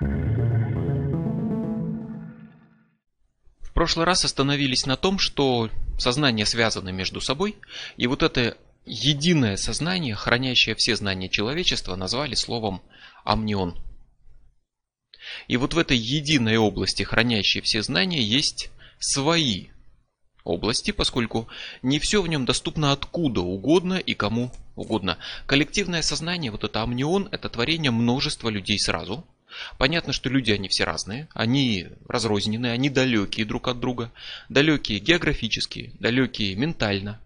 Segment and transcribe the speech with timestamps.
[0.00, 0.06] В
[3.74, 7.56] прошлый раз остановились на том, что сознания связаны между собой,
[7.96, 8.56] и вот это
[8.86, 12.80] единое сознание, хранящее все знания человечества, назвали словом
[13.24, 13.76] амнион.
[15.48, 18.70] И вот в этой единой области, хранящей все знания, есть
[19.00, 19.66] свои
[20.44, 21.48] области, поскольку
[21.82, 25.18] не все в нем доступно откуда угодно и кому угодно.
[25.46, 29.26] Коллективное сознание, вот это амнион, это творение множества людей сразу.
[29.78, 34.12] Понятно, что люди, они все разные, они разрозненные, они далекие друг от друга,
[34.48, 37.20] далекие географически, далекие ментально,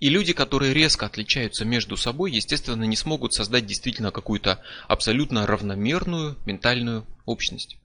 [0.00, 6.38] и люди, которые резко отличаются между собой, естественно, не смогут создать действительно какую-то абсолютно равномерную
[6.46, 7.78] ментальную общность.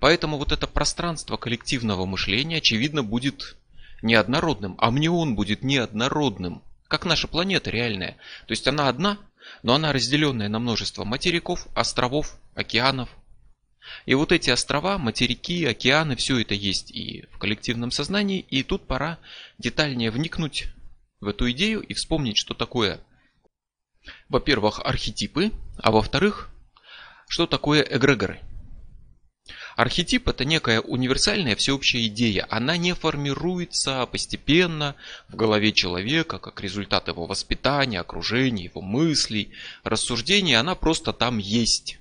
[0.00, 3.56] Поэтому вот это пространство коллективного мышления, очевидно, будет
[4.00, 4.76] неоднородным.
[4.78, 8.16] а мне он будет неоднородным, как наша планета реальная.
[8.46, 9.18] То есть она одна,
[9.62, 13.08] но она разделенная на множество материков, островов, океанов.
[14.06, 18.40] И вот эти острова, материки, океаны, все это есть и в коллективном сознании.
[18.40, 19.18] И тут пора
[19.58, 20.68] детальнее вникнуть
[21.20, 23.00] в эту идею и вспомнить, что такое,
[24.28, 26.50] во-первых, архетипы, а во-вторых,
[27.28, 28.40] что такое эгрегоры.
[29.76, 32.46] Архетип это некая универсальная всеобщая идея.
[32.50, 34.96] Она не формируется постепенно
[35.28, 39.52] в голове человека, как результат его воспитания, окружения, его мыслей,
[39.84, 40.54] рассуждений.
[40.54, 41.98] Она просто там есть.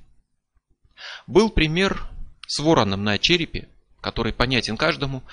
[1.27, 2.07] Был пример
[2.47, 3.69] с вороном на черепе,
[4.01, 5.23] который понятен каждому.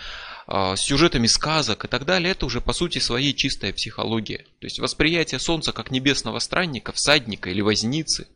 [0.47, 4.47] А, с сюжетами сказок и так далее, это уже по сути своей чистая психология.
[4.61, 8.29] То есть восприятие Солнца как небесного странника, всадника или возницы,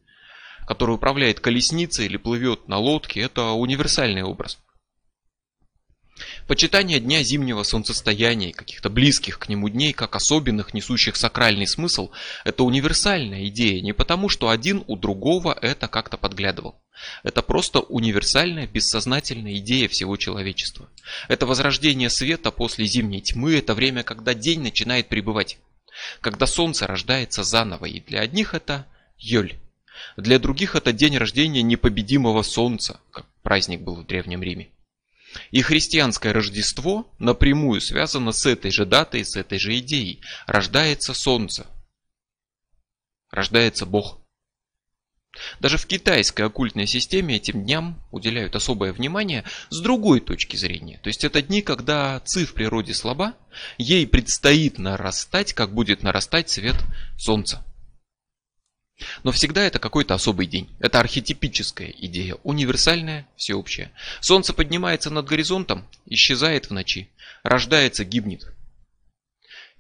[0.67, 4.59] который управляет колесницей или плывет на лодке, это универсальный образ.
[6.47, 12.11] Почитание дня зимнего солнцестояния и каких-то близких к нему дней, как особенных, несущих сакральный смысл,
[12.45, 16.81] это универсальная идея, не потому, что один у другого это как-то подглядывал.
[17.23, 20.89] Это просто универсальная, бессознательная идея всего человечества.
[21.28, 25.59] Это возрождение света после зимней тьмы, это время, когда день начинает пребывать.
[26.21, 28.87] Когда солнце рождается заново, и для одних это
[29.19, 29.59] Йоль.
[30.16, 34.70] Для других это день рождения непобедимого солнца, как праздник был в Древнем Риме.
[35.50, 40.20] И христианское Рождество напрямую связано с этой же датой, с этой же идеей.
[40.47, 41.66] Рождается солнце.
[43.30, 44.19] Рождается Бог.
[45.60, 51.00] Даже в китайской оккультной системе этим дням уделяют особое внимание с другой точки зрения.
[51.03, 53.34] То есть это дни, когда ци в природе слаба,
[53.78, 56.76] ей предстоит нарастать, как будет нарастать свет
[57.16, 57.64] солнца.
[59.25, 60.69] Но всегда это какой-то особый день.
[60.78, 63.92] Это архетипическая идея, универсальная, всеобщая.
[64.20, 67.08] Солнце поднимается над горизонтом, исчезает в ночи,
[67.42, 68.53] рождается, гибнет.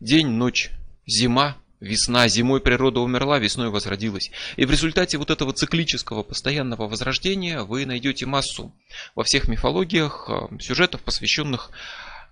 [0.00, 0.70] День, ночь,
[1.06, 2.28] зима, весна.
[2.28, 4.30] Зимой природа умерла, весной возродилась.
[4.56, 8.74] И в результате вот этого циклического постоянного возрождения вы найдете массу
[9.14, 11.70] во всех мифологиях э, сюжетов, посвященных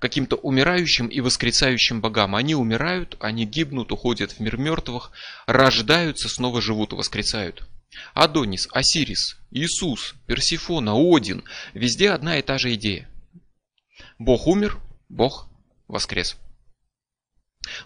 [0.00, 2.34] каким-то умирающим и воскресающим богам.
[2.34, 5.12] Они умирают, они гибнут, уходят в мир мертвых,
[5.46, 7.68] рождаются, снова живут и воскресают.
[8.14, 11.44] Адонис, Осирис, Иисус, Персифона, Один–
[11.74, 13.08] везде одна и та же идея.
[14.18, 14.78] Бог умер,
[15.08, 15.48] Бог
[15.86, 16.36] воскрес.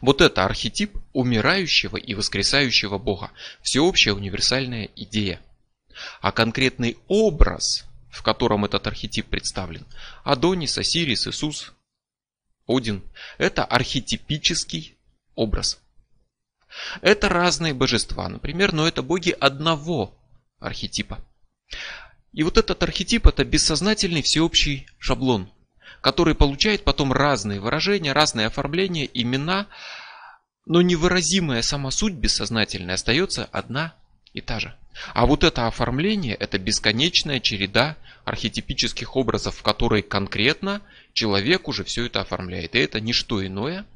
[0.00, 3.32] Вот это архетип умирающего и воскресающего Бога.
[3.62, 5.40] Всеобщая универсальная идея.
[6.20, 9.84] А конкретный образ, в котором этот архетип представлен,
[10.22, 11.73] Адонис, Осирис, Иисус,
[12.66, 13.02] один–
[13.38, 14.96] это архетипический
[15.34, 15.80] образ.
[17.02, 20.16] Это разные божества, например, но это боги одного
[20.58, 21.24] архетипа.
[22.32, 25.50] И вот этот архетип– это бессознательный всеобщий шаблон,
[26.00, 29.68] который получает потом разные выражения, разные оформления, имена,
[30.66, 33.94] но невыразимая сама суть бессознательная остается одна
[34.34, 34.76] и та же.
[35.14, 42.06] А вот это оформление– это бесконечная череда архетипических образов, в которой конкретно человек уже все
[42.06, 42.74] это оформляет.
[42.74, 43.86] И это не что иное,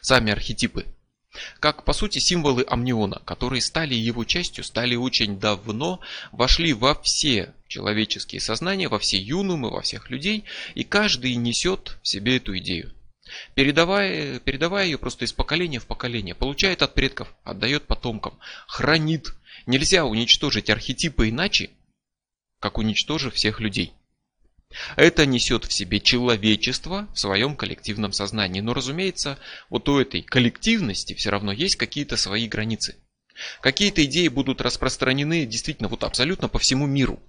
[0.00, 0.86] сами архетипы,
[1.60, 6.00] как по сути символы амниона, которые стали его частью, стали очень давно,
[6.32, 10.44] вошли во все человеческие сознания, во все юнумы, во всех людей,
[10.74, 12.92] и каждый несет в себе эту идею.
[13.54, 19.34] Передавая, передавая ее просто из поколения в поколение, получает от предков, отдает потомкам, хранит.
[19.66, 21.70] Нельзя уничтожить архетипы иначе,
[22.60, 23.92] как уничтожив всех людей.
[24.96, 28.60] Это несет в себе человечество в своем коллективном сознании.
[28.60, 29.38] Но, разумеется,
[29.70, 32.96] вот у этой коллективности все равно есть какие-то свои границы.
[33.60, 37.20] Какие-то идеи будут распространены действительно вот абсолютно по всему миру.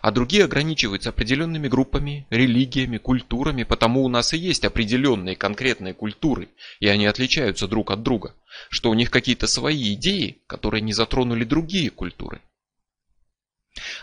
[0.00, 6.48] А другие ограничиваются определенными группами, религиями, культурами, потому у нас и есть определенные конкретные культуры,
[6.80, 8.34] и они отличаются друг от друга,
[8.68, 12.40] что у них какие-то свои идеи, которые не затронули другие культуры.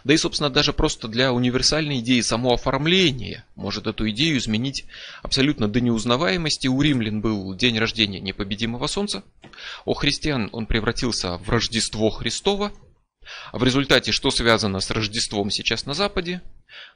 [0.04, 4.86] Да и, собственно, даже просто для универсальной идеи самооформления может эту идею изменить
[5.22, 6.68] абсолютно до неузнаваемости.
[6.68, 9.24] У римлян был день рождения непобедимого солнца.
[9.86, 12.72] У христиан он превратился в Рождество Христово.
[13.54, 16.42] В результате, что связано с Рождеством сейчас на Западе?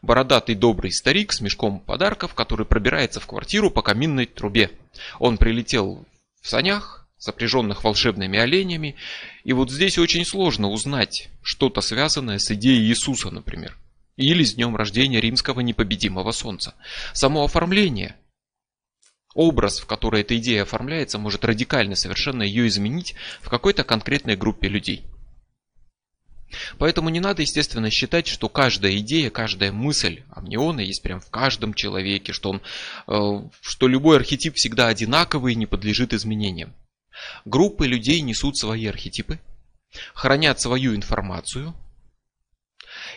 [0.01, 4.71] Бородатый добрый старик с мешком подарков, который пробирается в квартиру по каминной трубе.
[5.19, 6.05] Он прилетел
[6.41, 8.95] в санях, запряженных волшебными оленями.
[9.43, 13.77] И вот здесь очень сложно узнать что-то связанное с идеей Иисуса, например.
[14.17, 16.75] Или с днем рождения римского непобедимого солнца.
[17.13, 18.15] Само оформление,
[19.33, 24.67] образ, в который эта идея оформляется, может радикально совершенно ее изменить в какой-то конкретной группе
[24.67, 25.03] людей.
[26.77, 31.73] Поэтому не надо, естественно, считать, что каждая идея, каждая мысль амниона есть прям в каждом
[31.73, 32.61] человеке, что, он,
[33.07, 36.73] э, что любой архетип всегда одинаковый и не подлежит изменениям.
[37.45, 39.39] Группы людей несут свои архетипы,
[40.13, 41.73] хранят свою информацию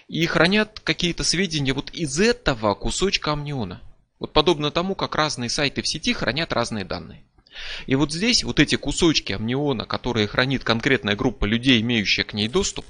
[0.09, 3.83] и хранят какие-то сведения вот из этого кусочка амниона.
[4.19, 7.23] Вот подобно тому, как разные сайты в сети хранят разные данные.
[7.87, 12.49] И вот здесь вот эти кусочки амниона, которые хранит конкретная группа людей, имеющая к ней
[12.49, 12.85] доступ,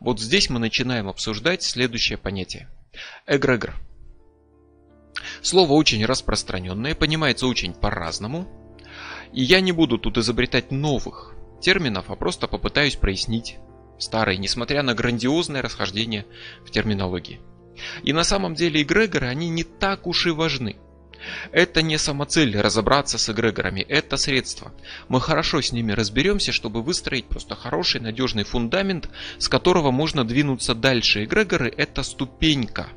[0.00, 2.68] вот здесь мы начинаем обсуждать следующее понятие.
[3.26, 3.74] Эгрегор.
[5.42, 8.48] Слово очень распространенное, понимается очень по-разному.
[9.32, 13.56] И я не буду тут изобретать новых терминов, а просто попытаюсь прояснить
[13.98, 16.26] старые, несмотря на грандиозное расхождение
[16.64, 17.40] в терминологии.
[18.02, 20.76] И на самом деле эгрегоры, они не так уж и важны.
[21.52, 24.72] Это не самоцель разобраться с эгрегорами, это средство.
[25.08, 29.08] Мы хорошо с ними разберемся, чтобы выстроить просто хороший надежный фундамент,
[29.38, 31.24] с которого можно двинуться дальше.
[31.24, 32.88] Эгрегоры это ступенька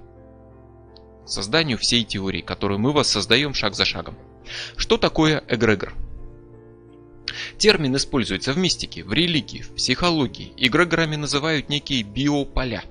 [1.26, 4.18] к созданию всей теории, которую мы воссоздаем шаг за шагом.
[4.76, 5.94] Что такое эгрегор?
[7.58, 10.54] Термин используется в мистике, в религии, в психологии.
[10.58, 12.84] Эгрегорами называют некие биополя,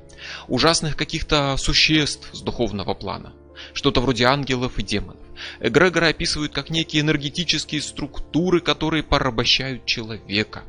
[0.48, 3.32] ужасных каких-то существ с духовного плана.
[3.74, 5.19] Что-то вроде ангелов и демонов.
[5.60, 10.64] Эгрегоры описывают как некие энергетические структуры, которые порабощают человека.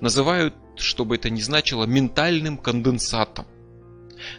[0.00, 3.46] Называют, что бы это ни значило, ментальным конденсатом.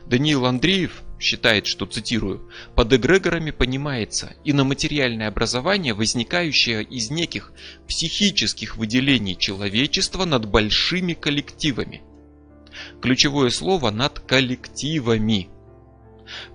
[0.06, 7.54] Даниил Андреев считает, что, цитирую, «под эгрегорами понимается иноматериальное образование, возникающее из неких
[7.88, 12.02] психических выделений человечества над большими коллективами».
[13.02, 15.50] Ключевое слово «над коллективами».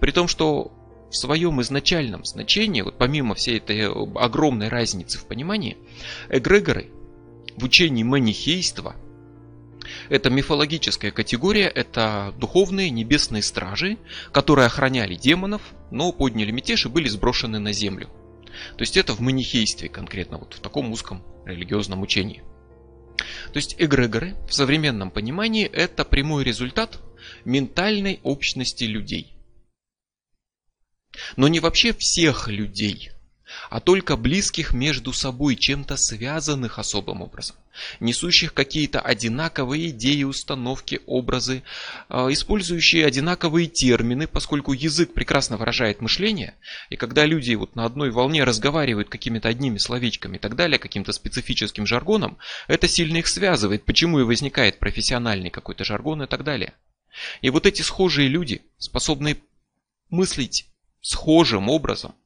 [0.01, 0.73] При том, что
[1.11, 5.77] в своем изначальном значении, вот помимо всей этой огромной разницы в понимании,
[6.29, 6.91] эгрегоры
[7.57, 8.97] в учении манихейства–
[10.09, 13.99] это мифологическая категория, это духовные небесные стражи,
[14.33, 18.09] которые охраняли демонов, но подняли мятеж и были сброшены на землю.
[18.77, 22.43] То есть это в манихействе конкретно, вот в таком узком религиозном учении.
[23.53, 26.99] То есть эгрегоры в современном понимании это прямой результат
[27.45, 29.36] ментальной общности людей.
[31.37, 33.11] Но не вообще всех людей–
[33.71, 37.57] а только близких между собой, чем-то связанных особым образом,
[38.01, 41.63] несущих какие-то одинаковые идеи, установки, образы,
[42.09, 46.55] а, использующие одинаковые термины, поскольку язык прекрасно выражает мышление,
[46.91, 51.13] и когда люди вот на одной волне разговаривают какими-то одними словечками и так далее, каким-то
[51.13, 56.75] специфическим жаргоном, это сильно их связывает, почему и возникает профессиональный какой-то жаргон и так далее.
[57.41, 59.39] И вот эти схожие люди, способные
[60.11, 60.67] мыслить
[61.07, 62.17] схожим образом,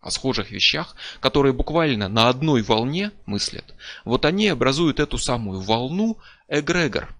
[0.00, 6.18] о схожих вещах, которые буквально на одной волне мыслят, вот они образуют эту самую волну
[6.46, 7.14] эгрегор.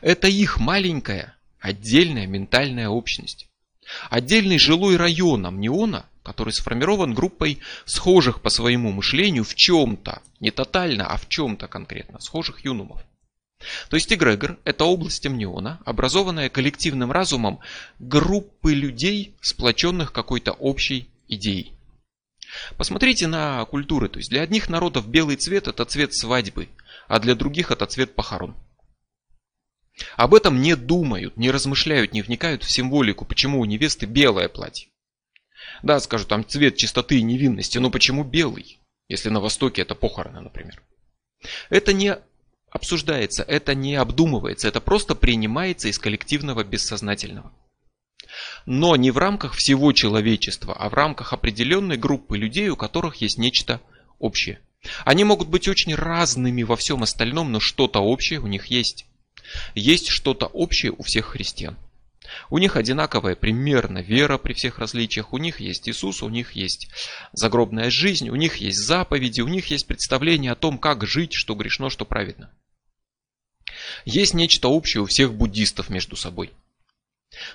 [0.00, 3.48] Это их маленькая, отдельная ментальная общность.
[4.10, 11.06] Отдельный жилой район амниона, который сформирован группой схожих по своему мышлению в чем-то, не тотально,
[11.06, 13.00] а в чем-то конкретно, схожих юнумов.
[13.88, 17.60] То есть эгрегор– это область амниона, образованная коллективным разумом
[17.98, 21.72] группы людей, сплоченных какой-то общей идеей.
[22.76, 24.08] Посмотрите на культуры.
[24.08, 26.68] То есть для одних народов белый цвет– это цвет свадьбы,
[27.08, 28.54] а для других это цвет похорон.
[30.16, 34.88] Об этом не думают, не размышляют, не вникают в символику, почему у невесты белое платье.
[35.82, 40.40] Да, скажут, там цвет чистоты и невинности, но почему белый, если на Востоке это похороны,
[40.40, 40.82] например?
[41.70, 42.18] Это не
[42.74, 47.52] обсуждается, это не обдумывается, это просто принимается из коллективного бессознательного.
[48.66, 53.38] Но не в рамках всего человечества, а в рамках определенной группы людей, у которых есть
[53.38, 53.80] нечто
[54.18, 54.58] общее.
[55.04, 59.06] Они могут быть очень разными во всем остальном, но что-то общее у них есть.
[59.74, 61.76] Есть что-то общее у всех христиан.
[62.50, 65.32] У них одинаковая примерно вера при всех различиях.
[65.32, 66.88] У них есть Иисус, у них есть
[67.32, 71.54] загробная жизнь, у них есть заповеди, у них есть представление о том, как жить, что
[71.54, 72.50] грешно, что праведно.
[74.04, 76.50] Есть нечто общее у всех буддистов между собой.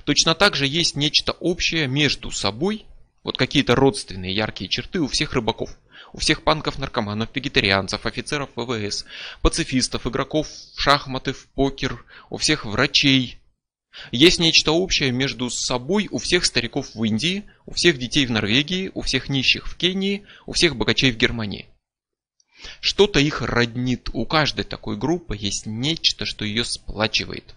[0.03, 2.85] Точно так же есть нечто общее между собой,
[3.23, 5.77] вот какие-то родственные яркие черты у всех рыбаков.
[6.11, 9.05] У всех панков, наркоманов, вегетарианцев, офицеров ВВС,
[9.41, 13.38] пацифистов, игроков в шахматы, в покер, у всех врачей.
[14.11, 18.91] Есть нечто общее между собой у всех стариков в Индии, у всех детей в Норвегии,
[18.93, 21.67] у всех нищих в Кении, у всех богачей в Германии.
[22.81, 24.09] Что-то их роднит.
[24.13, 27.55] У каждой такой группы есть нечто, что ее сплачивает.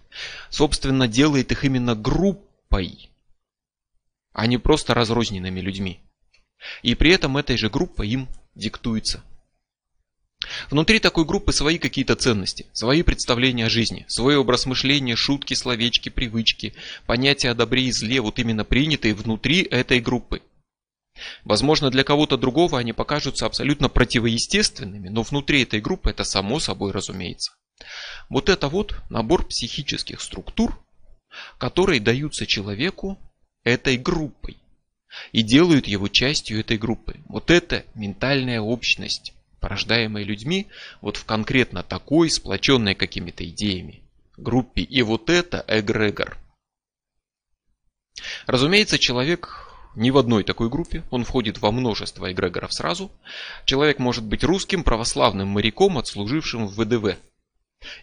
[0.49, 3.09] Собственно, делает их именно группой,
[4.31, 5.99] а не просто разрозненными людьми.
[6.81, 9.23] И при этом этой же группой им диктуется.
[10.69, 16.09] Внутри такой группы свои какие-то ценности, свои представления о жизни, свой образ мышления, шутки, словечки,
[16.09, 16.73] привычки,
[17.05, 20.41] понятия о добре и зле, вот именно принятые внутри этой группы–
[21.43, 26.91] Возможно, для кого-то другого они покажутся абсолютно противоестественными, но внутри этой группы это само собой
[26.91, 27.53] разумеется.
[28.29, 30.83] Вот это вот набор психических структур,
[31.57, 33.19] которые даются человеку
[33.63, 34.57] этой группой
[35.31, 37.19] и делают его частью этой группы.
[37.27, 39.33] Вот это ментальная общность,
[39.63, 40.67] порождаемая людьми
[40.99, 44.03] вот в конкретно такой, сплоченной какими-то идеями
[44.35, 44.81] группе.
[44.81, 46.37] И вот это эгрегор.
[48.45, 53.09] Разумеется, человек не в одной такой группе, он входит во множество эгрегоров сразу.
[53.63, 57.17] Человек может быть русским православным моряком, отслужившим в ВДВ.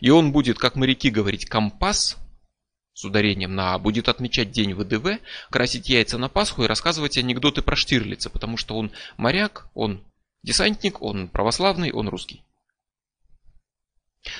[0.00, 2.17] И он будет, как моряки говорить, компас,
[2.95, 7.76] с ударением на будет отмечать день ВДВ, красить яйца на Пасху и рассказывать анекдоты про
[7.76, 10.02] Штирлица, потому что он моряк, он
[10.42, 12.42] десантник, он православный, он русский.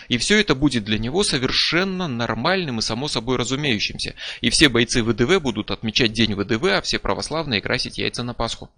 [0.09, 4.15] И все это будет для него совершенно нормальным и само собой разумеющимся.
[4.41, 8.71] И все бойцы ВДВ будут отмечать день ВДВ, а все православные красить яйца на Пасху.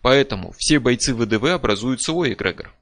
[0.00, 2.72] Поэтому все бойцы ВДВ образуют свой эгрегор.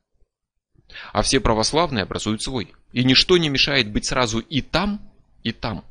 [1.12, 2.72] А все православные образуют свой.
[2.92, 5.00] И ничто не мешает быть сразу и там,
[5.42, 5.84] и там.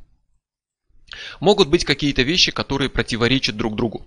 [1.39, 4.05] Могут быть какие-то вещи, которые противоречат друг другу.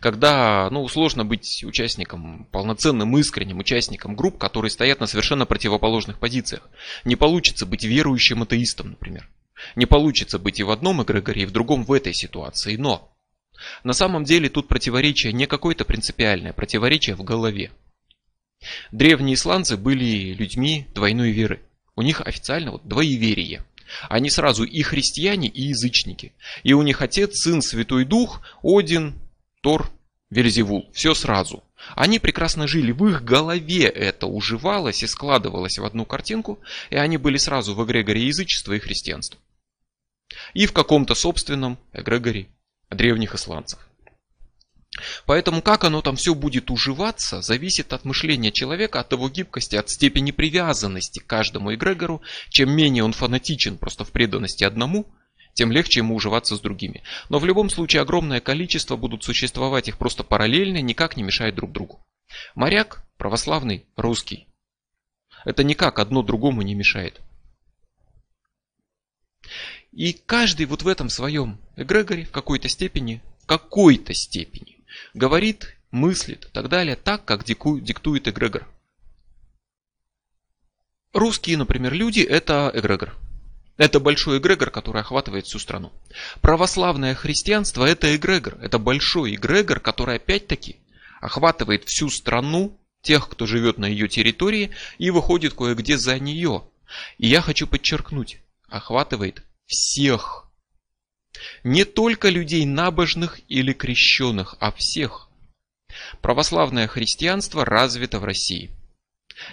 [0.00, 6.68] Когда ну, сложно быть участником, полноценным, искренним участником групп, которые стоят на совершенно противоположных позициях.
[7.04, 9.28] Не получится быть верующим атеистом, например.
[9.76, 12.76] Не получится быть и в одном эгрегоре, и в другом в этой ситуации.
[12.76, 13.14] Но
[13.82, 17.70] на самом деле тут противоречие не какое-то принципиальное, противоречие в голове.
[18.92, 21.62] Древние исландцы были людьми двойной веры.
[21.96, 23.64] У них официально вот двоеверие.
[24.08, 26.32] Они сразу и христиане, и язычники.
[26.62, 29.14] И у них отец, сын, святой дух, Один,
[29.64, 29.90] Тор,
[30.28, 30.90] Вельзевул.
[30.92, 31.64] Все сразу.
[31.96, 36.58] Они прекрасно жили, в их голове это уживалось и складывалось в одну картинку,
[36.90, 39.40] и они были сразу в эгрегоре язычества и христианства.
[40.52, 42.48] И в каком-то собственном эгрегоре
[42.90, 43.78] древних исландцев.
[45.24, 49.88] Поэтому как оно там все будет уживаться, зависит от мышления человека, от его гибкости, от
[49.88, 52.20] степени привязанности к каждому эгрегору.
[52.50, 55.06] Чем менее он фанатичен просто в преданности одному–
[55.54, 57.02] тем легче ему уживаться с другими.
[57.28, 61.72] Но в любом случае огромное количество будут существовать их просто параллельно, никак не мешают друг
[61.72, 62.04] другу.
[62.54, 64.46] Моряк, православный, русский.
[65.44, 67.20] Это никак одно другому не мешает.
[69.92, 74.74] И каждый вот в этом своем эгрегоре в какой-то степени, в какой-то степени
[75.12, 78.66] говорит, мыслит и так далее так, как диктует эгрегор.
[81.12, 83.14] Русские, например, люди– это эгрегор.
[83.76, 85.92] Это большой эгрегор, который охватывает всю страну.
[86.40, 88.56] Православное христианство– это эгрегор.
[88.60, 90.76] Это большой эгрегор, который опять-таки
[91.20, 96.64] охватывает всю страну, тех, кто живет на ее территории, и выходит кое-где за нее.
[97.18, 98.38] И я хочу подчеркнуть,
[98.68, 100.46] охватывает всех.
[101.64, 105.28] Не только людей набожных или крещенных, а всех.
[106.22, 108.70] Православное христианство развито в России.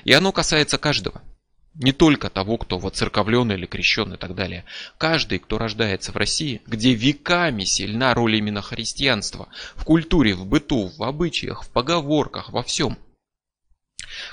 [0.03, 1.21] И оно касается каждого.
[1.73, 4.65] Не только того, кто воцерковлен или крещен и так далее.
[4.97, 10.91] Каждый, кто рождается в России, где веками сильна роль именно христианства, в культуре, в быту,
[10.97, 12.97] в обычаях, в поговорках, во всем.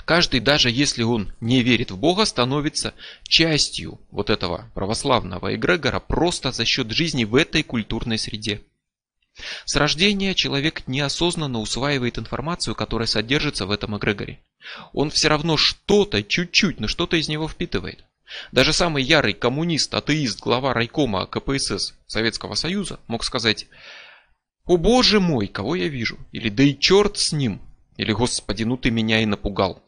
[0.03, 2.93] Каждый, даже если он не верит в Бога, становится
[3.23, 8.61] частью вот этого православного эгрегора просто за счет жизни в этой культурной среде.
[9.63, 14.41] С рождения человек неосознанно усваивает информацию, которая содержится в этом эгрегоре.
[14.93, 18.03] Он все равно что-то, чуть-чуть, но что-то из него впитывает.
[18.51, 23.67] Даже самый ярый коммунист, атеист, глава райкома КПСС Советского Союза мог сказать
[24.65, 27.61] «О боже мой, кого я вижу?» Или «Да и черт с ним!»
[27.97, 29.81] Или «Господи, ну ты меня и напугал!»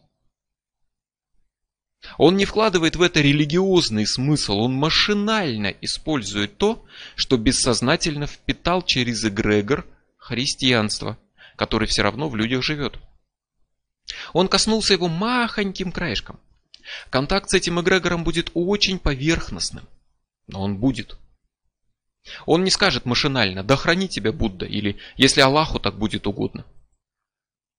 [2.17, 6.83] Он не вкладывает в это религиозный смысл, он машинально использует то,
[7.15, 9.85] что бессознательно впитал через эгрегор
[10.17, 11.19] христианства,
[11.55, 12.97] который все равно в людях живет.
[14.33, 16.39] Он коснулся его махоньким краешком.
[17.09, 19.87] Контакт с этим эгрегором будет очень поверхностным,
[20.47, 21.17] но он будет.
[22.45, 26.65] Он не скажет машинально «Да храни тебя Будда» или «Если Аллаху так будет угодно».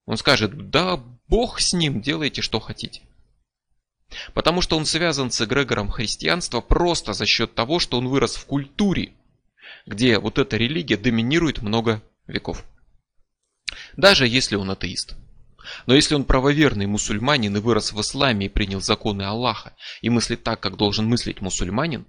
[0.07, 0.97] Он скажет «Да
[1.29, 3.03] Бог с ним, делайте что хотите».
[4.35, 8.45] Потому что он связан с эгрегором христианства просто за счет того, что он вырос в
[8.45, 9.15] культуре,
[9.87, 12.65] где вот эта религия доминирует много веков.
[13.97, 15.17] Даже если он атеист.
[15.87, 20.43] Но если он правоверный мусульманин и вырос в исламе и принял законы Аллаха и мыслит
[20.43, 22.07] так, как должен мыслить мусульманин,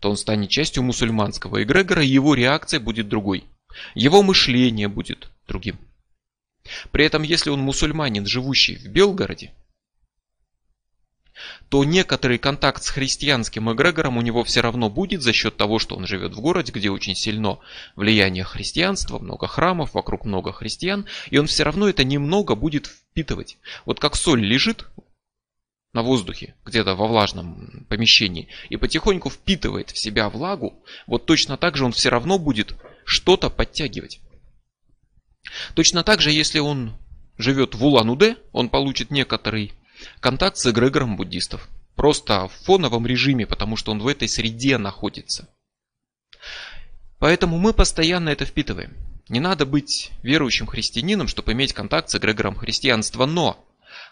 [0.00, 3.44] то он станет частью мусульманского эгрегора, и его реакция будет другой.
[3.94, 5.78] Его мышление будет другим.
[6.90, 9.52] При этом, если он мусульманин, живущий в Белгороде,
[11.68, 15.96] то некоторый контакт с христианским эгрегором у него все равно будет за счет того, что
[15.96, 17.58] он живет в городе, где очень сильно
[17.94, 23.58] влияние христианства, много храмов, вокруг много христиан, и он все равно это немного будет впитывать.
[23.84, 24.86] Вот как соль лежит
[25.92, 31.76] на воздухе, где-то во влажном помещении, и потихоньку впитывает в себя влагу, вот точно так
[31.76, 32.74] же он все равно будет
[33.04, 34.20] что-то подтягивать.
[35.74, 36.96] Точно так же, если он
[37.38, 39.72] живет в Улан-Удэ, он получит некоторый
[40.20, 41.68] Контакт с эгрегором буддистов.
[41.94, 45.48] Просто в фоновом режиме, потому что он в этой среде находится.
[47.18, 48.94] Поэтому мы постоянно это впитываем.
[49.28, 53.64] Не надо быть верующим христианином, чтобы иметь контакт с эгрегором христианства, но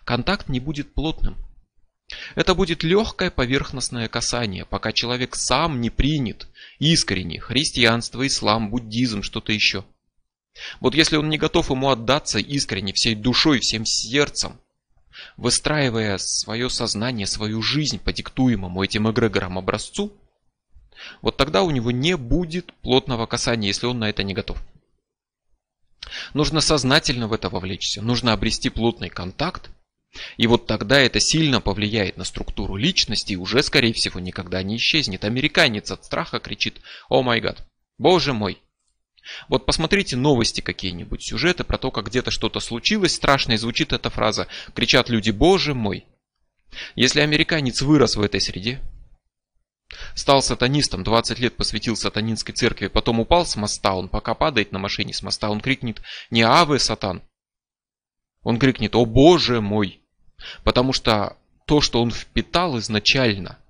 [0.04, 1.36] контакт не будет плотным.
[2.34, 6.48] Это будет легкое поверхностное касание, пока человек сам не принят
[6.78, 9.84] искренне христианство, ислам, буддизм, что-то еще.
[10.80, 14.60] Вот если он не готов ему отдаться искренне, всей душой, всем сердцем,
[15.36, 20.12] выстраивая свое сознание, свою жизнь по диктуемому этим эгрегорам образцу,
[21.22, 24.62] вот тогда у него не будет плотного касания, если он на это не готов.
[26.34, 29.70] Нужно сознательно в это вовлечься, нужно обрести плотный контакт,
[30.36, 34.76] и вот тогда это сильно повлияет на структуру личности и уже, скорее всего, никогда не
[34.76, 35.24] исчезнет.
[35.24, 37.66] Американец от страха кричит «О май гад!
[37.98, 38.58] Боже мой!
[39.48, 44.10] Вот посмотрите новости какие-нибудь, сюжеты про то, как где-то что-то случилось страшное, и звучит эта
[44.10, 44.48] фраза.
[44.74, 46.06] Кричат люди, боже мой.
[46.94, 48.80] Если американец вырос в этой среде,
[50.14, 54.78] стал сатанистом, 20 лет посвятил сатанинской церкви, потом упал с моста, он пока падает на
[54.78, 57.22] машине с моста, он крикнет не «Аве, сатан!»
[58.42, 60.00] Он крикнет «О боже мой!»
[60.64, 63.58] Потому что то, что он впитал изначально–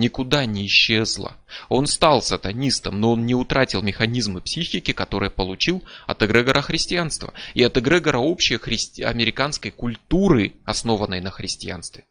[0.00, 1.36] никуда не исчезла.
[1.68, 7.62] Он стал сатанистом, но он не утратил механизмы психики, которые получил от эгрегора христианства и
[7.62, 9.04] от эгрегора общей христи...
[9.04, 12.04] американской культуры, основанной на христианстве.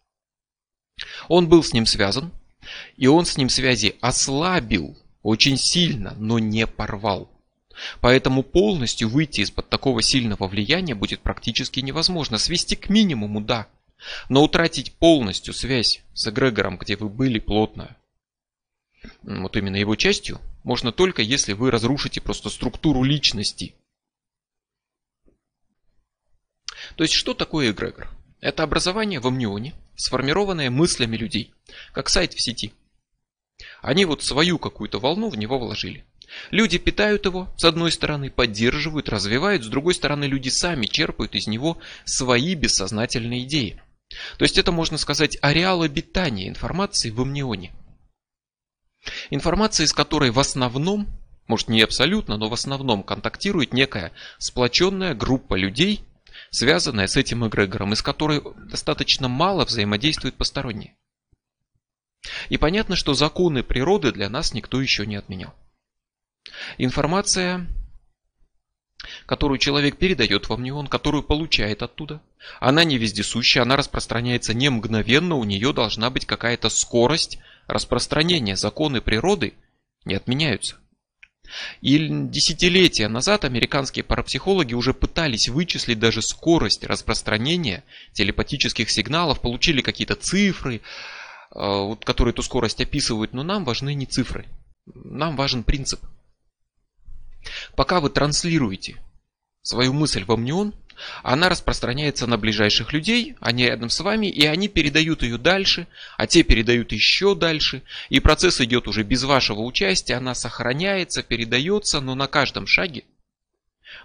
[1.28, 2.32] Он был с ним связан,
[2.96, 7.30] и он с ним связи ослабил очень сильно, но не порвал.
[8.02, 12.38] Поэтому полностью выйти из-под такого сильного влияния будет практически невозможно.
[12.38, 13.68] Свести к минимуму, да,
[14.30, 17.96] но утратить полностью связь с эгрегором, где вы были плотно,
[19.24, 23.76] вот именно его частью, можно только если вы разрушите просто структуру личности.
[26.96, 28.10] То есть что такое эгрегор?
[28.42, 31.54] Это образование в амнионе, сформированное мыслями людей,
[31.94, 32.74] как сайт в сети.
[33.82, 36.06] Они вот свою какую-то волну в него вложили.
[36.52, 41.48] Люди питают его, с одной стороны, поддерживают, развивают, с другой стороны, люди сами черпают из
[41.48, 43.82] него свои бессознательные идеи.
[44.38, 47.74] То есть это, можно сказать, ареал обитания информации в амнионе.
[49.30, 51.08] Информация, из которой в основном,
[51.48, 56.04] может не абсолютно, но в основном контактирует некая сплоченная группа людей,
[56.52, 60.96] связанная с этим эгрегором, из которой достаточно мало взаимодействует посторонние.
[62.50, 65.54] И понятно, что законы природы для нас никто еще не отменял.
[66.78, 67.68] Информация
[69.26, 72.22] которую человек передает вам он, которую получает оттуда.
[72.60, 78.56] Она не вездесущая, она распространяется не мгновенно, у нее должна быть какая-то скорость распространения.
[78.56, 79.54] Законы природы
[80.06, 80.78] не отменяются.
[81.82, 87.84] И десятилетия назад американские парапсихологи уже пытались вычислить даже скорость распространения
[88.14, 90.82] телепатических сигналов, получили какие-то цифры,
[91.56, 94.46] э, которые эту скорость описывают, но нам важны не цифры,
[94.86, 96.02] нам важен принцип–
[97.76, 98.98] Пока вы транслируете
[99.62, 100.74] свою мысль в амнион,
[101.24, 106.28] она распространяется на ближайших людей, они рядом с вами, и они передают ее дальше, а
[106.28, 112.16] те передают еще дальше, и процесс идет уже без вашего участия, она сохраняется, передается, но
[112.16, 113.06] на каждом шаге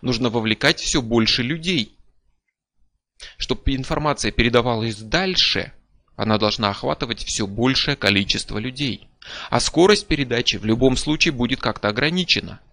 [0.02, 1.96] нужно вовлекать все больше людей.
[3.38, 5.72] Чтобы информация передавалась дальше,
[6.16, 9.08] она должна охватывать все большее количество людей.
[9.50, 12.60] А скорость передачи в любом случае будет как-то ограничена–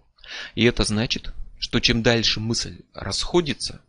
[0.55, 3.81] и это значит, что чем дальше мысль расходится,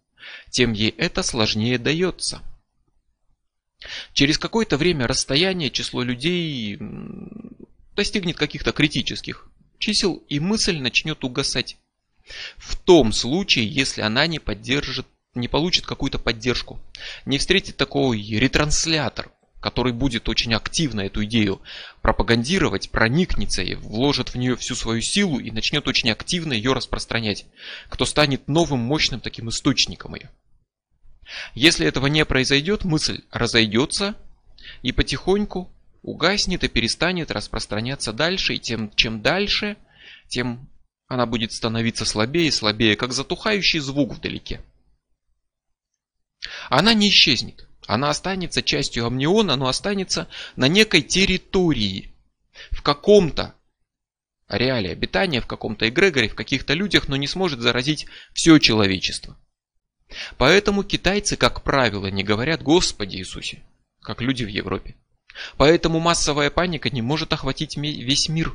[0.50, 2.42] тем ей это сложнее дается.
[4.12, 6.78] Через какое-то время расстояние число людей
[7.96, 11.76] достигнет каких-то критических чисел, и мысль начнет угасать.
[12.56, 16.80] В том случае, если она не поддержит, не получит какую-то поддержку,
[17.24, 21.62] не встретит такой ретранслятор, который будет очень активно эту идею
[22.02, 27.46] пропагандировать, проникнется и вложит в нее всю свою силу и начнет очень активно ее распространять,
[27.88, 30.30] кто станет новым мощным таким источником ее.
[31.54, 34.16] Если этого не произойдет, мысль разойдется
[34.82, 35.72] и потихоньку
[36.02, 39.76] угаснет и перестанет распространяться дальше, и тем, чем дальше,
[40.28, 40.68] тем
[41.06, 44.60] она будет становиться слабее и слабее, как затухающий звук вдалеке.
[46.68, 47.68] Она не исчезнет.
[47.86, 52.12] Она останется частью амниона, но останется на некой территории,
[52.70, 53.54] в каком-то
[54.48, 59.36] реале обитания, в каком-то эгрегоре, в каких-то людях, но не сможет заразить все человечество.
[60.36, 63.62] Поэтому китайцы, как правило, не говорят «Господи Иисусе»,
[64.00, 64.96] как люди в Европе.
[65.56, 68.54] Поэтому массовая паника не может охватить весь мир.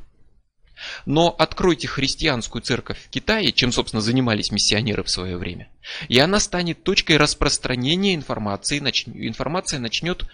[1.06, 5.70] Но откройте христианскую церковь в Китае, чем, собственно, занимались миссионеры в свое время,
[6.08, 10.26] и она станет точкой распространения информации, информация начнет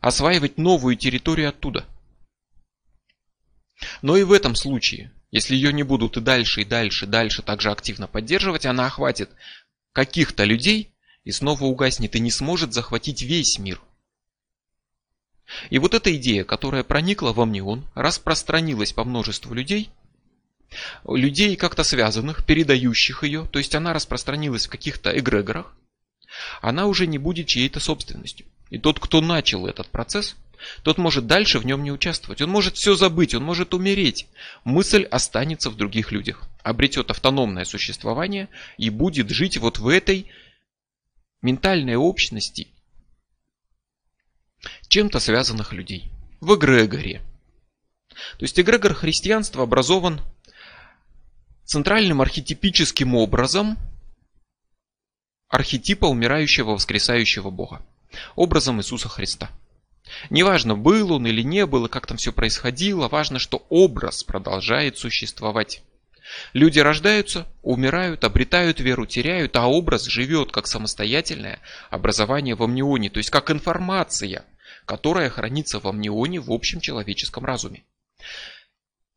[0.00, 1.84] осваивать новую территорию оттуда.
[4.02, 7.42] Но и в этом случае, если ее не будут и дальше, и дальше, и дальше
[7.42, 9.30] также активно поддерживать, она охватит
[9.92, 10.94] каких-то людей
[11.24, 13.80] и снова угаснет и не сможет захватить весь мир.
[15.70, 19.90] И вот эта идея, которая проникла во Амнион, распространилась по множеству людей,
[21.08, 25.74] людей как-то связанных, передающих ее, то есть она распространилась в каких-то эгрегорах,
[26.60, 28.46] она уже не будет чьей-то собственностью.
[28.70, 30.34] И тот, кто начал этот процесс,
[30.82, 32.42] тот может дальше в нем не участвовать.
[32.42, 34.26] Он может все забыть, он может умереть.
[34.64, 40.28] Мысль останется в других людях обретет автономное существование и будет жить вот в этой
[41.42, 42.68] ментальной общности
[44.88, 46.10] чем-то связанных людей.
[46.40, 47.22] В эгрегоре.
[48.38, 50.20] То есть эгрегор христианства образован
[51.64, 53.76] центральным архетипическим образом
[55.48, 57.84] архетипа умирающего воскресающего Бога.
[58.34, 59.50] Образом Иисуса Христа.
[60.30, 64.98] Неважно, был он или не был, и как там все происходило, важно, что образ продолжает
[64.98, 65.82] существовать.
[66.52, 73.18] Люди рождаются, умирают, обретают веру, теряют, а образ живет как самостоятельное образование в амнионе, то
[73.18, 74.44] есть как информация,
[74.84, 77.84] которая хранится в амнионе в общем человеческом разуме.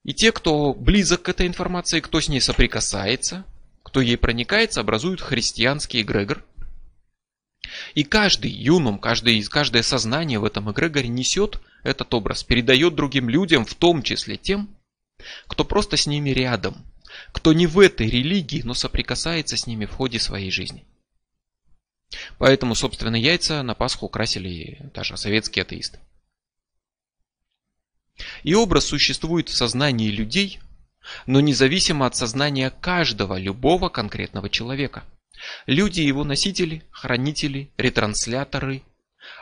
[0.03, 3.45] И те, кто близок к этой информации, кто с ней соприкасается,
[3.83, 6.43] кто ей проникается, образуют христианский эгрегор.
[7.93, 13.65] И каждый юнум, каждый, каждое сознание в этом эгрегоре несет этот образ, передает другим людям,
[13.65, 14.69] в том числе тем,
[15.47, 16.77] кто просто с ними рядом,
[17.31, 20.85] кто не в этой религии, но соприкасается с ними в ходе своей жизни.
[22.37, 25.99] Поэтому, собственно, яйца на Пасху украсили даже советские атеисты.
[28.43, 30.59] И образ существует в сознании людей,
[31.25, 35.03] но независимо от сознания каждого, любого конкретного человека.
[35.65, 38.83] Люди его носители, хранители, ретрансляторы.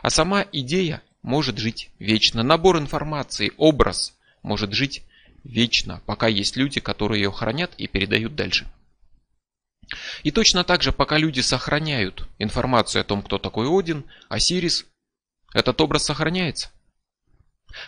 [0.01, 2.43] А сама идея может жить вечно.
[2.43, 5.03] Набор информации, образ может жить
[5.47, 8.67] вечно, пока есть люди, которые ее хранят и передают дальше.
[10.23, 14.85] И точно так же, пока люди сохраняют информацию о том, кто такой Один, Осирис,
[15.53, 16.69] этот образ сохраняется.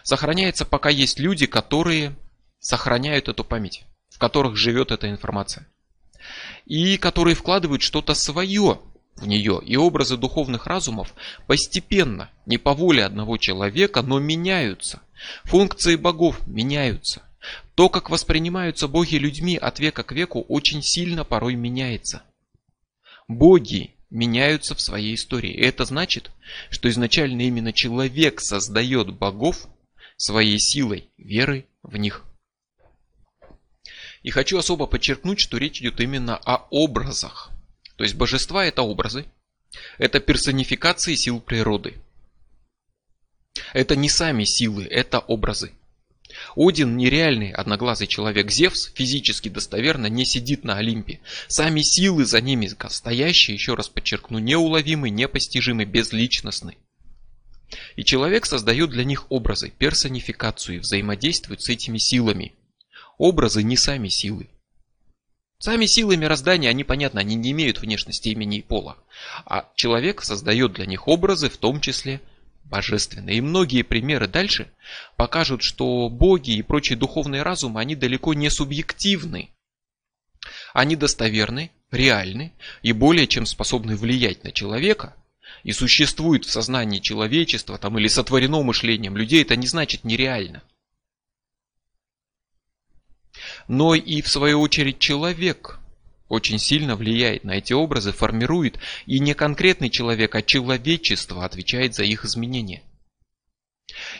[0.03, 2.15] Сохраняется, пока есть люди, которые
[2.59, 5.67] сохраняют эту память, в которых живет эта информация.
[6.65, 8.79] И которые вкладывают что-то свое
[9.15, 9.61] в нее.
[9.65, 11.13] И образы духовных разумов
[11.47, 15.01] постепенно, не по воле одного человека, но меняются.
[15.43, 17.23] Функции богов меняются.
[17.79, 22.23] То, как воспринимаются боги людьми от века к веку, очень сильно порой меняется.
[23.29, 25.53] Боги меняются в своей истории.
[25.53, 26.29] Это значит,
[26.69, 29.69] что изначально именно человек создает богов
[30.17, 32.25] своей силой, верой в них.
[34.23, 37.49] И хочу особо подчеркнуть, что речь идет именно о образах.
[37.95, 39.23] То есть божества это образы,
[39.97, 41.95] это персонификации сил природы.
[43.71, 45.71] Это не сами силы, это образы.
[46.55, 48.51] Один нереальный одноглазый человек.
[48.51, 51.19] Зевс физически достоверно не сидит на Олимпе.
[51.47, 56.77] Сами силы за ними стоящие, еще раз подчеркну, неуловимы, непостижимы, безличностны.
[57.95, 62.53] И человек создает для них образы, персонификацию и взаимодействует с этими силами.
[63.17, 64.49] Образы не сами силы.
[65.59, 68.97] Сами силы мироздания, они, понятно, они не имеют внешности имени и пола.
[69.45, 72.21] А человек создает для них образы, в том числе
[72.69, 73.33] божественное.
[73.33, 74.71] И многие примеры дальше
[75.15, 79.49] покажут, что боги и прочие духовные разумы, они далеко не субъективны.
[80.73, 85.15] Они достоверны, реальны и более чем способны влиять на человека,
[85.63, 90.63] и существует в сознании человечества там, или сотворено мышлением людей, это не значит нереально.
[93.67, 95.78] Но и в свою очередь человек
[96.29, 102.03] очень сильно влияет на эти образы, формирует, и не конкретный человек, а человечество отвечает за
[102.03, 102.83] их изменения.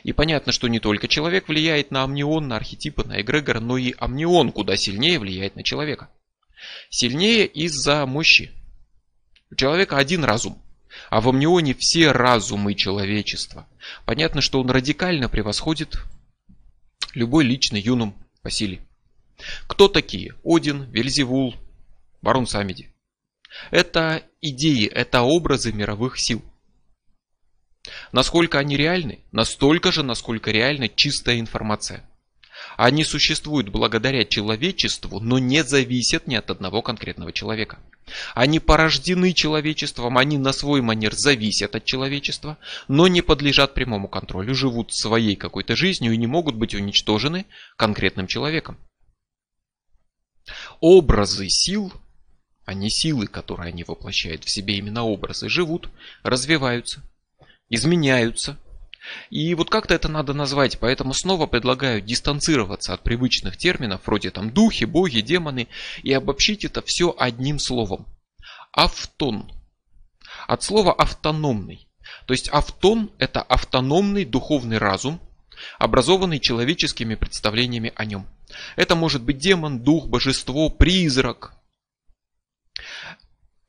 [0.04, 3.94] И понятно, что не только человек влияет на амнион, на архетипы, на эгрегор, но и
[3.98, 6.10] амнион куда сильнее влияет на человека.
[6.90, 8.52] Сильнее из-за мощи.
[9.52, 10.62] У человека один разум,
[11.10, 13.68] а в амнионе все разумы человечества.
[14.06, 16.00] Понятно, что он радикально превосходит
[17.14, 18.82] любой личный юнум по силе.
[19.68, 20.34] Кто такие?
[20.44, 21.56] Один, Вельзевул,
[22.22, 22.94] Барон Самеди.
[23.72, 26.44] Это идеи, это образы мировых сил.
[28.12, 29.20] Насколько они реальны?
[29.32, 32.06] Настолько же, насколько реальна чистая информация.
[32.76, 37.80] Они существуют благодаря человечеству, но не зависят ни от одного конкретного человека.
[38.34, 44.56] Они порождены человечеством, они на свой манер зависят от человечества, но не подлежат прямому контролю,
[44.56, 47.46] живут своей какой-то жизнью и не могут быть уничтожены
[47.78, 48.78] конкретным человеком.
[50.80, 51.94] Образы сил,
[52.70, 55.90] а не силы, которые они воплощают в себе, именно образы, живут,
[56.22, 57.02] развиваются,
[57.68, 58.60] изменяются.
[59.32, 64.52] И вот как-то это надо назвать, поэтому снова предлагаю дистанцироваться от привычных терминов, вроде там
[64.52, 65.68] духи, боги, демоны,
[66.04, 68.06] и обобщить это все одним словом.
[68.72, 69.52] Автон.
[70.48, 71.90] От слова автономный.
[72.28, 75.20] То есть автон– это автономный духовный разум,
[75.80, 78.28] образованный человеческими представлениями о нем.
[78.76, 81.59] Это может быть демон, дух, божество, призрак.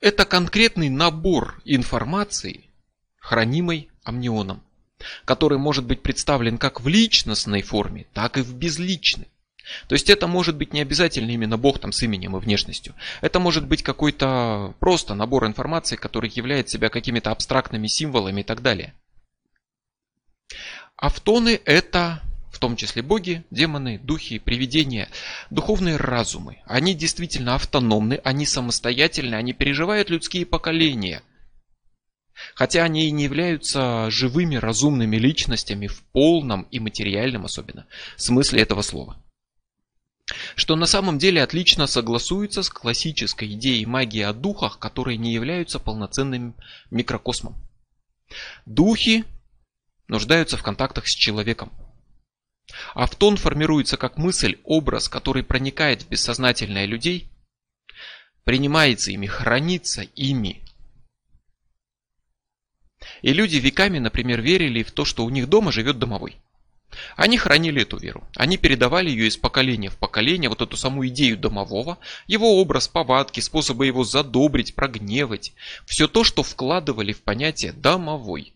[0.01, 2.65] Это конкретный набор информации,
[3.19, 4.63] хранимой амнионом,
[5.25, 9.29] который может быть представлен как в личностной форме, так и в безличной.
[9.89, 12.95] То есть это может быть не обязательно именно Бог там с именем и внешностью.
[13.21, 18.63] Это может быть какой-то просто набор информации, который является себя какими-то абстрактными символами и так
[18.63, 18.95] далее.
[20.97, 22.21] Автоны это
[22.51, 25.09] в том числе боги, демоны, духи, привидения,
[25.51, 26.59] духовные разумы.
[26.67, 31.23] Они действительно автономны, они самостоятельны, они переживают людские поколения.
[32.55, 37.87] Хотя они и не являются живыми разумными личностями в полном и материальном особенно
[38.17, 39.23] смысле этого слова.
[40.55, 45.79] Что на самом деле отлично согласуется с классической идеей магии о духах, которые не являются
[45.79, 46.55] полноценным
[46.91, 47.57] микрокосмом.
[48.65, 49.25] Духи
[50.09, 51.73] нуждаются в контактах с человеком.
[52.95, 57.29] Автон формируется как мысль, образ, который проникает в бессознательное людей,
[58.45, 60.63] принимается ими, хранится ими.
[63.23, 66.37] И люди веками, например, верили в то, что у них дома живет домовой.
[67.17, 68.25] Они хранили эту веру.
[68.37, 73.41] Они передавали ее из поколения в поколение, вот эту саму идею домового, его образ, повадки,
[73.41, 75.53] способы его задобрить, прогневать.
[75.87, 78.55] Все то, что вкладывали в понятие домовой.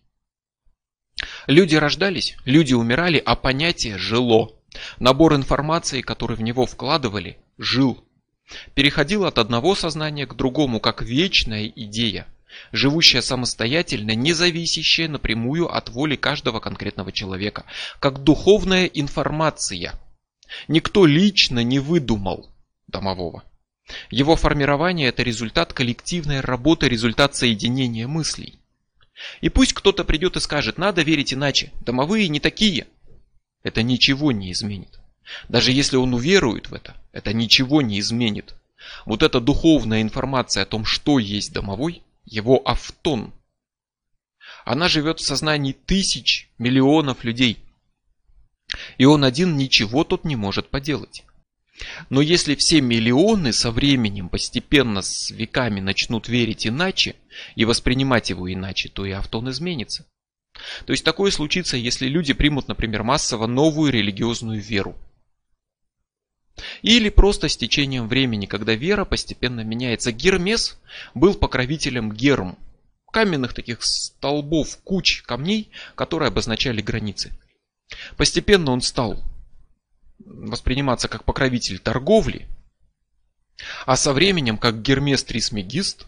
[1.47, 4.53] Люди рождались, люди умирали, а понятие жило.
[4.99, 8.03] Набор информации, который в него вкладывали, жил.
[8.73, 12.27] Переходил от одного сознания к другому, как вечная идея,
[12.71, 17.65] живущая самостоятельно, не зависящая напрямую от воли каждого конкретного человека,
[17.99, 19.99] как духовная информация.
[20.67, 22.51] Никто лично не выдумал
[22.87, 23.43] домового.
[24.09, 28.59] Его формирование– это результат коллективной работы, результат соединения мыслей.
[29.41, 32.87] И пусть кто-то придет и скажет, надо верить иначе, домовые не такие.
[33.63, 34.99] Это ничего не изменит.
[35.49, 38.55] Даже если он уверует в это, это ничего не изменит.
[39.05, 43.33] Вот эта духовная информация о том, что есть домовой, его автон,
[44.63, 47.59] она живет в сознании тысяч, миллионов людей.
[48.97, 51.23] И он один ничего тут не может поделать.
[52.09, 57.15] Но если все миллионы со временем постепенно с веками начнут верить иначе
[57.55, 60.05] и воспринимать его иначе, то и автон изменится.
[60.85, 64.95] То есть такое случится, если люди примут, например, массово новую религиозную веру.
[66.81, 70.13] Или просто с течением времени, когда вера постепенно меняется.
[70.13, 70.79] Гермес
[71.13, 72.57] был покровителем Герм,
[73.11, 77.37] каменных таких столбов, куч камней, которые обозначали границы.
[78.15, 79.21] Постепенно он стал
[80.19, 82.47] восприниматься как покровитель торговли,
[83.85, 86.05] а со временем как Гермес Трисмегист,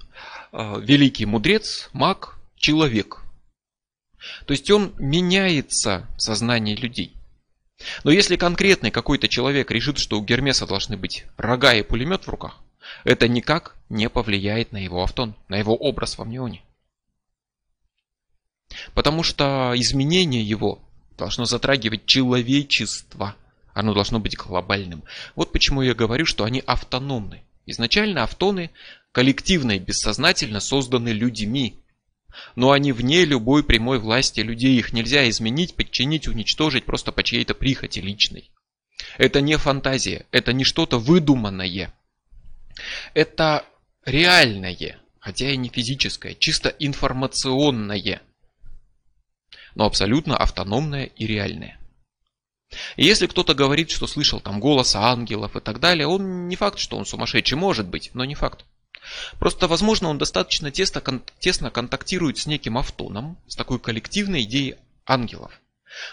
[0.52, 3.24] э, великий мудрец, маг, человек.
[4.46, 7.14] То есть он меняется в сознании людей.
[8.04, 12.30] Но если конкретный какой-то человек решит, что у Гермеса должны быть рога и пулемет в
[12.30, 12.58] руках,
[13.04, 16.64] это никак не повлияет на его автон, на его образ в амнионе.
[18.94, 20.82] Потому что изменение его
[21.18, 23.36] должно затрагивать человечество–
[23.78, 25.04] оно должно быть глобальным.
[25.36, 27.44] Вот почему я говорю, что они автономны.
[27.68, 28.72] Изначально автоны
[29.12, 31.80] коллективно и бессознательно созданы людьми.
[32.56, 34.78] но они вне любой прямой власти людей.
[34.78, 38.52] Их нельзя изменить, подчинить, уничтожить просто по чьей-то прихоти личной.
[39.18, 41.94] Это не фантазия, это не что-то выдуманное.
[43.14, 43.66] Это
[44.06, 48.22] реальное, хотя и не физическое, чисто информационное,
[49.76, 51.80] но абсолютно автономное и реальное.
[52.98, 56.80] И если кто-то говорит, что слышал там голос ангелов и так далее, он не факт,
[56.80, 58.66] что он сумасшедший, может быть, но не факт.
[59.40, 61.02] Просто, возможно, он достаточно тесно,
[61.40, 64.76] тесно контактирует с неким автоном, с такой коллективной идеей
[65.06, 65.52] ангелов.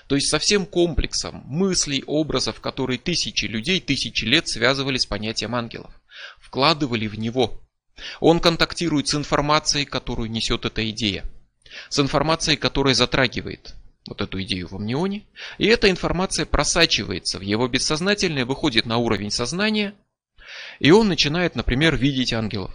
[0.06, 5.54] То есть со всем комплексом мыслей, образов, которые тысячи людей тысячи лет связывали с понятием
[5.54, 5.92] ангелов,
[6.38, 7.60] вкладывали в него.
[8.20, 11.24] Он контактирует с информацией, которую несет эта идея,
[11.88, 13.74] с информацией, которая затрагивает
[14.06, 15.24] вот эту идею в амнионе,
[15.58, 19.94] и эта информация просачивается в его бессознательное, выходит на уровень сознания,
[20.78, 22.74] и он начинает, например, видеть ангелов.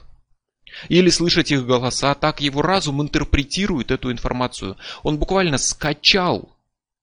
[0.87, 4.77] Или слышать их голоса, так его разум интерпретирует эту информацию.
[5.03, 6.55] Он буквально скачал,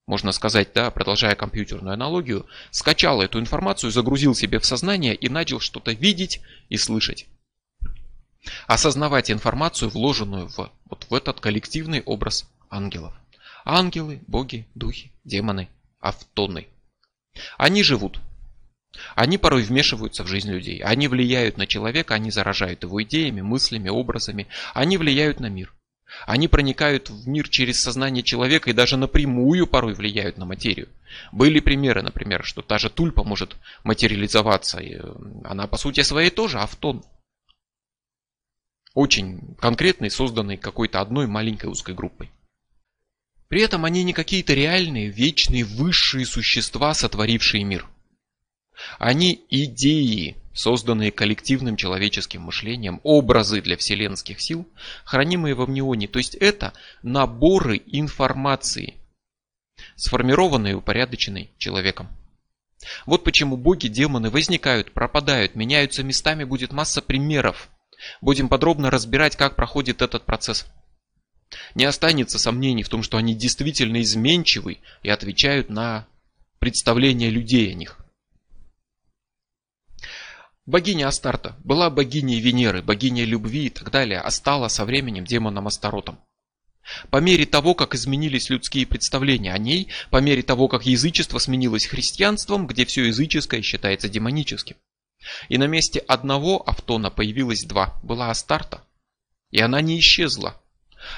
[0.06, 5.60] можно сказать, да, продолжая компьютерную аналогию, скачал эту информацию, загрузил себе в сознание и начал
[5.60, 7.26] что-то видеть и слышать.
[8.68, 13.12] Осознавать информацию, вложенную в, вот в этот коллективный образ ангелов.
[13.68, 16.68] Ангелы, боги, духи, демоны, автоны.
[17.58, 18.20] Они живут.
[19.16, 20.78] Они порой вмешиваются в жизнь людей.
[20.84, 24.46] Они влияют на человека, они заражают его идеями, мыслями, образами.
[24.72, 25.74] Они влияют на мир.
[26.26, 30.88] Они проникают в мир через сознание человека и даже напрямую порой влияют на материю.
[31.32, 34.78] Были примеры, например, что та же тульпа может материализоваться.
[34.78, 34.96] И
[35.42, 37.04] она по сути своей тоже автон.
[38.94, 42.30] Очень конкретный, созданный какой-то одной маленькой узкой группой.
[43.48, 47.88] При этом они не какие-то реальные, вечные, высшие существа, сотворившие мир.
[48.98, 54.68] Они идеи, созданные коллективным человеческим мышлением, образы для вселенских сил,
[55.04, 56.08] хранимые в амнионе.
[56.08, 58.94] То есть это наборы информации,
[59.94, 62.08] сформированные и упорядоченные человеком.
[63.06, 67.70] Вот почему боги, демоны возникают, пропадают, меняются местами, будет масса примеров.
[68.20, 70.66] Будем подробно разбирать, как проходит этот процесс.
[71.74, 76.06] Не останется сомнений в том, что они действительно изменчивы и отвечают на
[76.58, 77.98] представления людей о них.
[80.66, 85.68] Богиня Астарта была богиней Венеры, богиней любви и так далее, а стала со временем демоном
[85.68, 86.18] Астаротом.
[87.10, 91.86] По мере того, как изменились людские представления о ней, по мере того, как язычество сменилось
[91.86, 94.76] христианством, где все языческое считается демоническим.
[95.48, 98.82] И на месте одного автона появилось два, была Астарта.
[99.50, 100.60] И она не исчезла,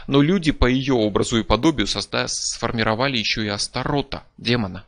[0.07, 2.29] но люди по ее образу и подобию созда...
[2.29, 4.85] сформировали еще и Астарота, демона.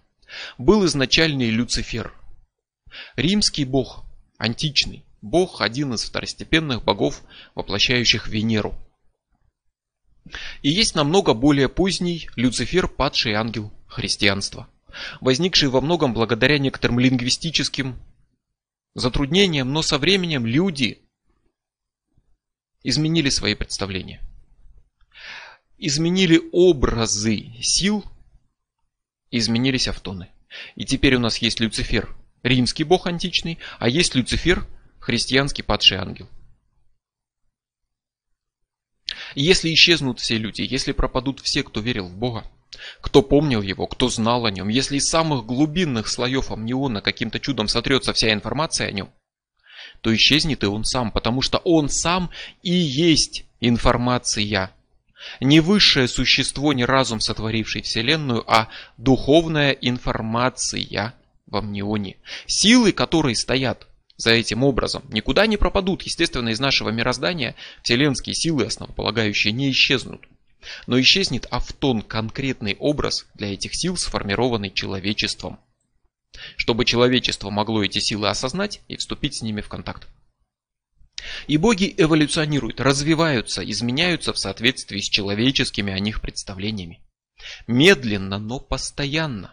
[0.58, 2.14] Был изначальный Люцифер.
[3.16, 4.04] Римский бог,
[4.38, 7.22] античный, бог, один из второстепенных богов,
[7.54, 8.74] воплощающих Венеру.
[10.62, 14.68] И есть намного более поздний Люцифер, падший ангел христианства,
[15.20, 17.98] возникший во многом благодаря некоторым лингвистическим
[18.94, 21.02] затруднениям, но со временем люди
[22.82, 24.20] изменили свои представления
[25.80, 28.04] изменили образы сил,
[29.30, 30.28] изменились автоны.
[30.76, 34.66] И теперь у нас есть Люцифер, римский бог античный, а есть Люцифер,
[34.98, 36.28] христианский падший ангел.
[39.34, 42.44] И если исчезнут все люди, если пропадут все, кто верил в Бога,
[43.00, 47.68] кто помнил его, кто знал о нем, если из самых глубинных слоев амниона каким-то чудом
[47.68, 49.10] сотрется вся информация о нем,
[50.00, 52.30] то исчезнет и он сам, потому что он сам
[52.62, 54.72] и есть информация.
[55.40, 61.14] Не высшее существо, не разум, сотворивший Вселенную, а духовная информация
[61.46, 62.16] в амнионе.
[62.46, 66.02] Силы, которые стоят за этим образом, никуда не пропадут.
[66.02, 70.22] Естественно, из нашего мироздания вселенские силы, основополагающие, не исчезнут.
[70.86, 75.58] Но исчезнет автон, конкретный образ для этих сил, сформированный человечеством.
[76.56, 80.06] Чтобы человечество могло эти силы осознать и вступить с ними в контакт.
[81.46, 87.00] И боги эволюционируют, развиваются, изменяются в соответствии с человеческими о них представлениями.
[87.66, 89.52] Медленно, но постоянно.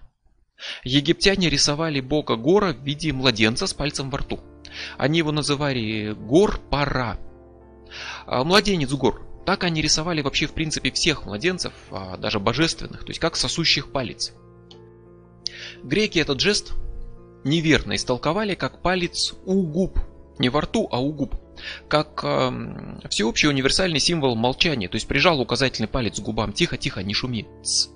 [0.83, 4.39] Египтяне рисовали бога Гора в виде младенца с пальцем во рту.
[4.97, 7.19] Они его называли Гор-Пара.
[8.25, 9.23] А, младенец Гор.
[9.45, 13.91] Так они рисовали вообще в принципе всех младенцев, а, даже божественных, то есть как сосущих
[13.91, 14.33] палец.
[15.83, 16.73] Греки этот жест
[17.43, 19.99] неверно истолковали как палец у губ,
[20.37, 21.35] не во рту, а у губ
[21.87, 27.13] как э, всеобщий универсальный символ молчания, то есть прижал указательный палец к губам, тихо-тихо, не
[27.13, 27.47] шуми.
[27.63, 27.89] Ц.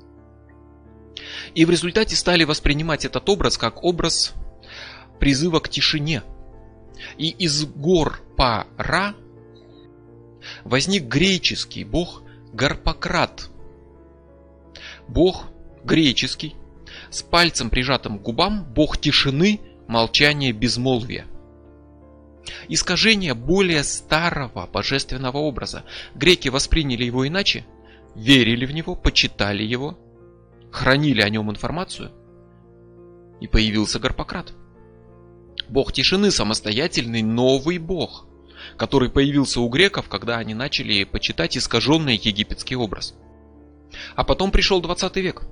[1.54, 4.34] И в результате стали воспринимать этот образ как образ
[5.20, 6.24] призыва к тишине.
[7.18, 9.16] И из гор Пара
[10.64, 13.50] возник греческий бог Гарпократ.
[15.08, 15.48] Бог
[15.84, 16.56] греческий,
[17.10, 21.26] с пальцем прижатым к губам, бог тишины, молчания, безмолвия.
[22.68, 25.84] Искажение более старого божественного образа.
[26.16, 27.66] Греки восприняли его иначе,
[28.16, 29.98] верили в него, почитали его,
[30.72, 32.12] хранили о нем информацию,
[33.40, 34.54] и появился Гарпократ.
[35.70, 38.26] Бог тишины самостоятельный новый бог,
[38.78, 43.16] который появился у греков, когда они начали почитать искаженный египетский образ.
[44.16, 45.44] А потом пришел 20 век–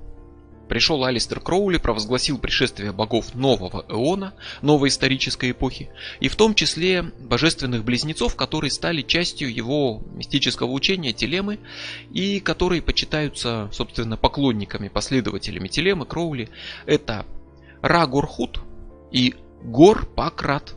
[0.70, 5.90] Пришел Алистер Кроули, провозгласил пришествие богов нового эона, новой исторической эпохи,
[6.20, 11.58] и в том числе божественных близнецов, которые стали частью его мистического учения Телемы,
[12.12, 16.48] и которые почитаются, собственно, поклонниками, последователями Телемы, Кроули.
[16.86, 17.26] Это
[17.82, 18.60] Рагурхут
[19.10, 20.76] и Гор-Пакрат.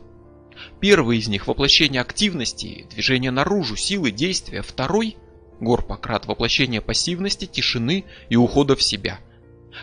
[0.80, 4.62] Первый из них воплощение активности, движение наружу, силы, действия.
[4.62, 5.16] Второй
[5.60, 9.20] Гор-Пакрат воплощение пассивности, тишины и ухода в себя–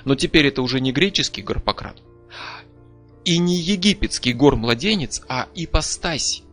[0.06, 1.98] но теперь это уже не греческий Гарпократ.
[3.24, 6.44] И не египетский гор-младенец, а ипостась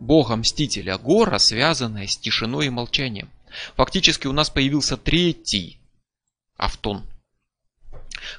[0.00, 3.30] бога-мстителя гора, связанная с тишиной и молчанием.
[3.74, 5.78] Фактически у нас появился третий
[6.56, 7.04] Автон,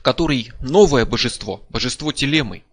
[0.02, 2.64] который новое божество, божество Телемы,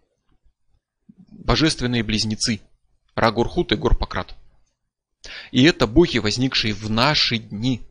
[1.29, 2.61] божественные близнецы,
[3.15, 4.35] Рагурхут и Горпократ.
[5.51, 7.83] И это боги, возникшие в наши дни.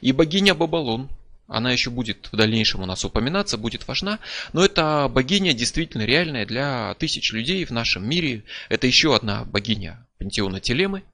[0.00, 1.10] И богиня Бабалон,
[1.48, 4.18] она еще будет в дальнейшем у нас упоминаться, будет важна.
[4.52, 8.42] Но это богиня действительно реальная для тысяч людей в нашем мире.
[8.68, 11.04] Это еще одна богиня пантеона Телемы.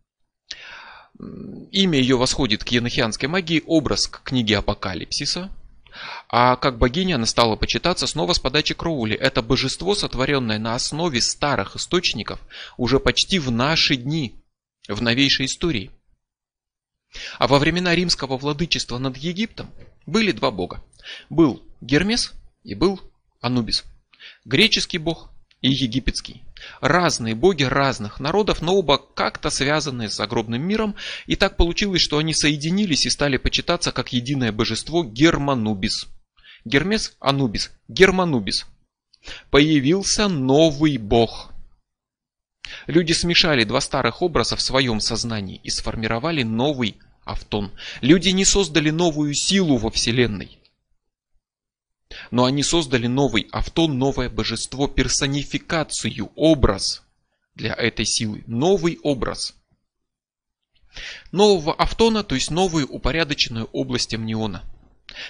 [1.70, 5.50] Имя ее восходит к енохианской магии, образ к книге Апокалипсиса.
[6.28, 9.14] А как богиня она стала почитаться снова с подачи Кроули.
[9.14, 12.40] Это божество, сотворенное на основе старых источников,
[12.78, 14.34] уже почти в наши дни,
[14.88, 15.90] в новейшей истории.
[17.38, 19.70] А во времена римского владычества над Египтом
[20.06, 20.82] были два бога.
[21.30, 22.32] Был Гермес
[22.64, 23.00] и был
[23.40, 23.84] Анубис.
[24.44, 25.30] Греческий бог
[25.60, 26.42] и египетский.
[26.80, 30.94] Разные боги разных народов, но оба как-то связаны с загробным миром,
[31.26, 36.08] и так получилось, что они соединились и стали почитаться как единое божество Германубис.
[36.64, 38.66] Гермес Анубис, Германубис.
[39.50, 41.52] Появился новый бог.
[42.86, 47.72] Люди смешали два старых образа в своем сознании и сформировали новый Автон.
[48.00, 50.58] Люди не создали новую силу во Вселенной.
[52.30, 57.02] Но они создали новый Автон, новое божество, персонификацию, образ
[57.54, 58.44] для этой силы.
[58.46, 59.54] Новый образ.
[61.30, 64.62] Нового Автона, то есть новую упорядоченную область амниона,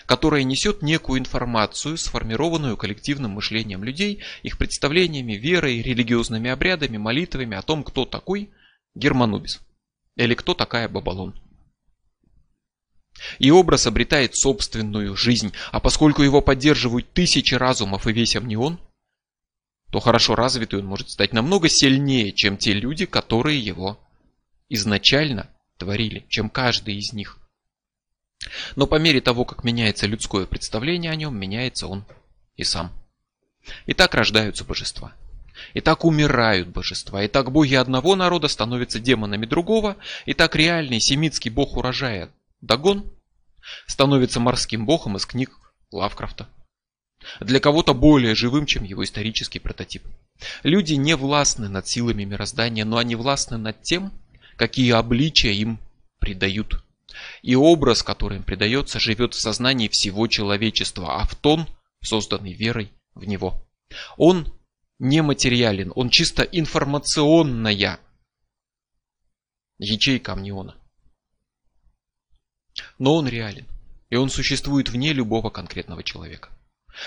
[0.07, 7.63] которая несет некую информацию, сформированную коллективным мышлением людей, их представлениями, верой, религиозными обрядами, молитвами о
[7.63, 8.51] том, кто такой
[8.95, 9.61] Германубис.
[10.17, 11.41] Или кто такая Бабалон.
[13.39, 18.81] И образ обретает собственную жизнь, а поскольку его поддерживают тысячи разумов и весь амнион,
[19.91, 24.01] то хорошо развитый он может стать намного сильнее, чем те люди, которые его
[24.69, 27.39] изначально творили, чем каждый из них.
[28.75, 32.05] Но по мере того, как меняется людское представление о нем, меняется он
[32.57, 32.93] и сам.
[33.87, 35.13] И так рождаются божества.
[35.75, 37.23] И так умирают божества.
[37.23, 39.97] И так боги одного народа становятся демонами другого.
[40.27, 42.31] И так реальный семитский бог урожая
[42.63, 43.13] Дагон
[43.87, 45.51] становится морским богом из книг
[45.91, 46.49] Лавкрафта.
[47.41, 50.03] Для кого-то более живым, чем его исторический прототип.
[50.63, 54.13] Люди не властны над силами мироздания, но они властны над тем,
[54.57, 55.79] какие обличия им
[56.19, 56.83] придают.
[57.43, 61.67] И образ, который им придается, живет в сознании всего человечества, а в тон,
[62.03, 63.65] созданный верой в него.
[64.17, 64.53] Он
[64.99, 67.99] нематериален, он чисто информационная
[69.79, 70.77] ячейка амниона.
[72.99, 73.67] Но он реален,
[74.11, 76.49] и он существует вне любого конкретного человека.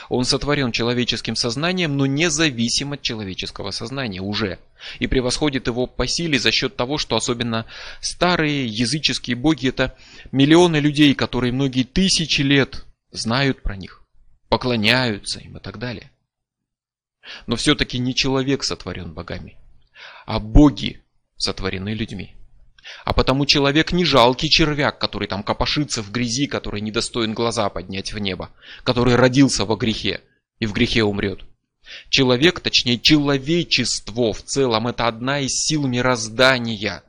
[0.10, 4.60] Он сотворен человеческим сознанием, но независим от человеческого сознания уже.
[5.00, 7.66] И превосходит его по силе за счет того, что особенно
[8.02, 9.96] старые языческие боги это
[10.32, 14.02] миллионы людей, которые многие тысячи лет знают про них,
[14.50, 16.12] поклоняются им и так далее.
[17.48, 19.58] Но все-таки не человек сотворен богами,
[20.26, 21.02] а боги
[21.38, 22.35] сотворены людьми.
[23.04, 28.14] А потому человек не жалкий червяк, который там копошится в грязи, который недостоин глаза поднять
[28.14, 28.52] в небо,
[28.84, 30.22] который родился во грехе
[30.60, 31.44] и в грехе умрет.
[32.10, 37.04] Человек, точнее человечество в целом, это одна из сил мироздания.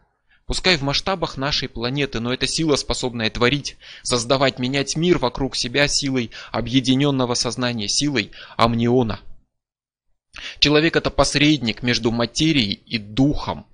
[0.46, 5.88] Пускай в масштабах нашей планеты, но это сила, способная творить, создавать, менять мир вокруг себя
[5.88, 9.20] силой объединенного сознания, силой амниона.
[10.58, 13.66] Человек это посредник между материей и духом,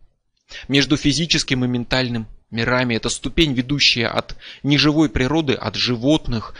[0.68, 2.94] между физическим и ментальным мирами.
[2.94, 6.54] Это ступень, ведущая от неживой природы, от животных,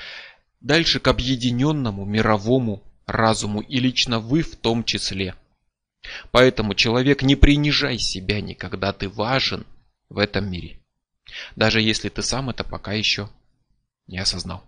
[0.61, 5.35] дальше к объединенному мировому разуму, и лично вы в том числе.
[6.31, 9.67] Поэтому, человек, не принижай себя никогда, ты важен
[10.09, 10.81] в этом мире.
[11.57, 13.31] Даже если ты сам это пока еще
[14.07, 14.65] не осознал.